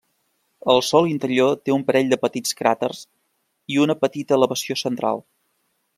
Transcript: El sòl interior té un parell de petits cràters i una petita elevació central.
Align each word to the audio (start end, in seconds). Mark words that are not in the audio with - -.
El 0.71 0.79
sòl 0.85 1.09
interior 1.09 1.51
té 1.67 1.75
un 1.75 1.83
parell 1.91 2.09
de 2.13 2.19
petits 2.23 2.57
cràters 2.63 3.05
i 3.75 3.79
una 3.85 3.97
petita 4.07 4.39
elevació 4.39 4.79
central. 4.85 5.27